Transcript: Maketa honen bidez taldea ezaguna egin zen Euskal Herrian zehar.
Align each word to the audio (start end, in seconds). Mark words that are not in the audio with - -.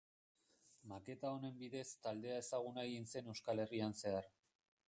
Maketa 0.93 1.33
honen 1.35 1.59
bidez 1.59 1.85
taldea 2.07 2.39
ezaguna 2.45 2.87
egin 2.89 3.05
zen 3.13 3.31
Euskal 3.35 3.63
Herrian 3.67 3.95
zehar. 4.01 4.31